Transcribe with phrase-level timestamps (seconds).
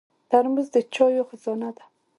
[0.29, 1.83] ترموز د چایو خزانه ده.